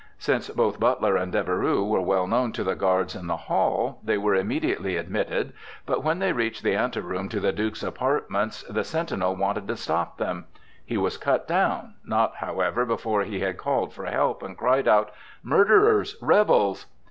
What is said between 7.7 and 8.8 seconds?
apartments,